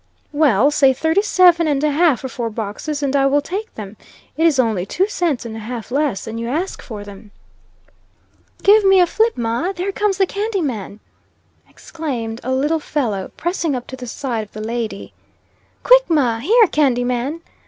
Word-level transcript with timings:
"Well, 0.31 0.71
say 0.71 0.93
thirty 0.93 1.21
seven 1.21 1.67
and 1.67 1.83
a 1.83 1.91
half 1.91 2.21
for 2.21 2.27
four 2.27 2.49
boxes, 2.49 3.03
and 3.03 3.15
I 3.15 3.27
will 3.27 3.39
take 3.39 3.75
them. 3.75 3.97
It 4.35 4.47
is 4.47 4.57
only 4.57 4.83
two 4.83 5.07
cents 5.07 5.45
and 5.45 5.55
a 5.55 5.59
half 5.59 5.91
less 5.91 6.25
than 6.25 6.39
you 6.39 6.47
ask 6.47 6.81
for 6.81 7.03
them." 7.03 7.29
"Give 8.63 8.83
me 8.83 8.99
a 8.99 9.05
fip, 9.05 9.37
ma! 9.37 9.71
there 9.71 9.91
comes 9.91 10.17
the 10.17 10.25
candy 10.25 10.61
man!" 10.61 11.01
exclaimed 11.69 12.41
a 12.43 12.51
little 12.51 12.79
fellow, 12.79 13.29
pressing 13.37 13.75
up 13.75 13.85
to 13.85 13.95
the 13.95 14.07
side 14.07 14.45
of 14.47 14.53
the 14.53 14.61
lady. 14.61 15.13
"Quick, 15.83 16.09
ma! 16.09 16.39
Here, 16.39 16.65
candy 16.65 17.03
man!" 17.03 17.41